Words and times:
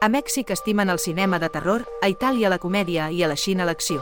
A 0.00 0.06
Mèxic 0.06 0.52
estimen 0.54 0.92
el 0.92 1.00
cinema 1.02 1.40
de 1.42 1.48
terror, 1.50 1.82
a 2.00 2.06
Itàlia 2.06 2.46
la 2.52 2.60
comèdia 2.62 3.08
i 3.10 3.24
a 3.24 3.28
la 3.28 3.34
Xina 3.34 3.64
l'acció. 3.66 3.98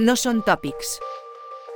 No 0.00 0.14
són 0.16 0.38
tòpics. 0.46 0.94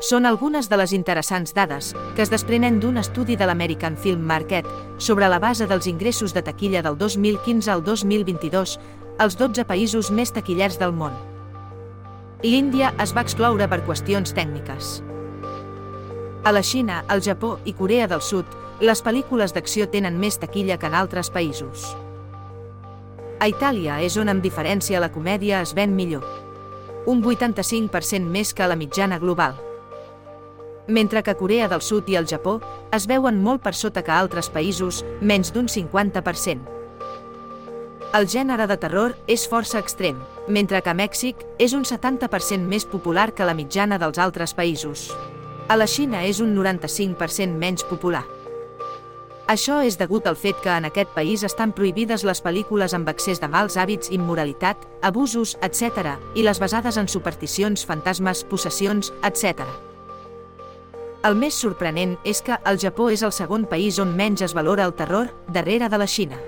Són 0.01 0.25
algunes 0.25 0.71
de 0.72 0.79
les 0.80 0.95
interessants 0.96 1.53
dades 1.53 1.90
que 2.16 2.22
es 2.24 2.30
desprenen 2.32 2.79
d'un 2.80 2.96
estudi 2.96 3.37
de 3.37 3.45
l'American 3.45 3.98
Film 4.00 4.24
Market 4.24 4.64
sobre 4.96 5.29
la 5.29 5.38
base 5.38 5.66
dels 5.69 5.87
ingressos 5.92 6.32
de 6.32 6.40
taquilla 6.46 6.80
del 6.80 6.96
2015 6.96 7.71
al 7.71 7.85
2022 7.85 8.79
als 9.19 9.37
12 9.37 9.67
països 9.69 10.09
més 10.11 10.33
taquillers 10.33 10.81
del 10.81 10.96
món. 10.96 11.12
L'Índia 12.43 12.95
es 13.05 13.12
va 13.12 13.27
excloure 13.29 13.69
per 13.69 13.83
qüestions 13.85 14.33
tècniques. 14.33 15.03
A 16.45 16.53
la 16.53 16.65
Xina, 16.65 17.05
el 17.12 17.21
Japó 17.21 17.59
i 17.69 17.77
Corea 17.77 18.09
del 18.09 18.25
Sud, 18.25 18.49
les 18.81 19.05
pel·lícules 19.05 19.53
d'acció 19.53 19.85
tenen 19.93 20.17
més 20.17 20.41
taquilla 20.41 20.81
que 20.81 20.89
en 20.89 20.96
altres 20.96 21.29
països. 21.29 21.93
A 23.44 23.48
Itàlia 23.53 23.98
és 24.00 24.14
on 24.16 24.30
amb 24.32 24.40
diferència 24.40 24.96
la 25.03 25.11
comèdia 25.12 25.58
es 25.61 25.75
ven 25.76 25.93
millor. 25.93 26.22
Un 27.04 27.18
85% 27.21 28.25
més 28.32 28.54
que 28.57 28.64
la 28.64 28.76
mitjana 28.80 29.18
global. 29.21 29.58
Mentre 30.89 31.21
que 31.22 31.35
Corea 31.36 31.66
del 31.68 31.82
Sud 31.85 32.08
i 32.08 32.16
el 32.16 32.25
Japó 32.30 32.55
es 32.97 33.05
veuen 33.11 33.42
molt 33.44 33.61
per 33.61 33.75
sota 33.77 34.00
que 34.00 34.14
altres 34.16 34.48
països, 34.48 35.02
menys 35.20 35.52
d'un 35.52 35.69
50%. 35.69 36.62
El 38.16 38.28
gènere 38.33 38.64
de 38.70 38.78
terror 38.80 39.12
és 39.28 39.44
força 39.52 39.83
extrem, 39.83 40.22
mentre 40.48 40.80
que 40.80 40.97
Mèxic 40.97 41.44
és 41.58 41.77
un 41.77 41.84
70% 41.84 42.64
més 42.64 42.88
popular 42.88 43.34
que 43.34 43.44
la 43.44 43.56
mitjana 43.58 44.00
dels 44.00 44.22
altres 44.24 44.56
països. 44.56 45.11
A 45.69 45.77
la 45.77 45.84
Xina 45.84 46.24
és 46.24 46.41
un 46.41 46.56
95% 46.56 47.61
menys 47.61 47.84
popular. 47.92 48.24
Això 49.47 49.83
és 49.84 49.98
degut 50.00 50.25
al 50.25 50.39
fet 50.41 50.56
que 50.64 50.72
en 50.72 50.86
aquest 50.89 51.11
país 51.12 51.42
estan 51.44 51.75
prohibides 51.77 52.22
les 52.25 52.41
pel·lícules 52.41 52.94
amb 52.97 53.11
excés 53.12 53.42
de 53.42 53.48
mals 53.52 53.75
hàbits, 53.77 54.08
immoralitat, 54.08 54.86
abusos, 55.05 55.58
etc., 55.60 56.14
i 56.34 56.42
les 56.46 56.60
basades 56.62 56.96
en 56.96 57.10
supersticions, 57.12 57.84
fantasmes, 57.84 58.41
possessions, 58.48 59.12
etc. 59.22 59.66
El 61.28 61.36
més 61.36 61.58
sorprenent 61.60 62.16
és 62.24 62.41
que 62.44 62.56
el 62.64 62.80
Japó 62.80 63.10
és 63.12 63.20
el 63.22 63.34
segon 63.36 63.66
país 63.69 63.98
on 64.00 64.14
menys 64.16 64.41
es 64.46 64.54
valora 64.56 64.86
el 64.88 64.94
terror, 64.96 65.28
darrere 65.52 65.91
de 65.92 66.00
la 66.00 66.08
Xina, 66.08 66.41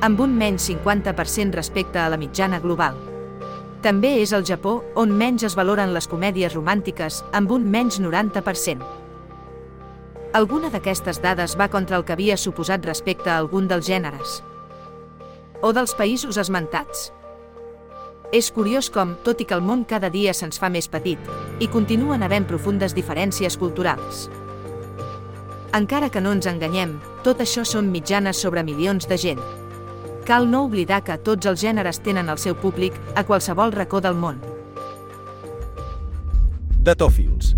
amb 0.00 0.20
un 0.20 0.32
menys 0.32 0.70
50% 0.70 1.52
respecte 1.52 2.00
a 2.00 2.08
la 2.08 2.16
mitjana 2.16 2.62
global. 2.64 2.96
També 3.84 4.14
és 4.22 4.32
el 4.32 4.48
Japó 4.48 4.78
on 4.96 5.12
menys 5.12 5.44
es 5.44 5.56
valoren 5.56 5.92
les 5.92 6.08
comèdies 6.08 6.56
romàntiques, 6.56 7.20
amb 7.32 7.52
un 7.52 7.68
menys 7.68 8.00
90%. 8.00 8.97
Alguna 10.38 10.68
d'aquestes 10.70 11.18
dades 11.18 11.56
va 11.58 11.66
contra 11.66 11.96
el 11.98 12.04
que 12.06 12.14
havia 12.14 12.36
suposat 12.38 12.84
respecte 12.86 13.30
a 13.32 13.40
algun 13.42 13.66
dels 13.66 13.88
gèneres. 13.88 14.36
O 15.66 15.72
dels 15.74 15.96
països 15.98 16.38
esmentats. 16.38 17.08
És 18.30 18.52
curiós 18.54 18.86
com, 18.94 19.16
tot 19.26 19.42
i 19.42 19.48
que 19.48 19.56
el 19.58 19.64
món 19.66 19.82
cada 19.82 20.12
dia 20.14 20.36
se'ns 20.36 20.60
fa 20.62 20.70
més 20.70 20.86
petit, 20.86 21.18
hi 21.58 21.66
continuen 21.72 22.22
havent 22.22 22.46
profundes 22.46 22.94
diferències 22.94 23.58
culturals. 23.58 24.28
Encara 25.74 26.06
que 26.06 26.22
no 26.22 26.36
ens 26.36 26.46
enganyem, 26.46 26.94
tot 27.26 27.42
això 27.42 27.66
són 27.66 27.90
mitjanes 27.90 28.38
sobre 28.38 28.62
milions 28.62 29.10
de 29.10 29.18
gent. 29.18 29.42
Cal 30.28 30.46
no 30.46 30.62
oblidar 30.70 31.02
que 31.02 31.18
tots 31.18 31.50
els 31.50 31.66
gèneres 31.66 31.98
tenen 32.06 32.30
el 32.30 32.38
seu 32.38 32.54
públic 32.54 32.94
a 33.16 33.26
qualsevol 33.26 33.74
racó 33.74 33.98
del 34.04 34.14
món. 34.14 34.38
Datòfils. 36.78 37.57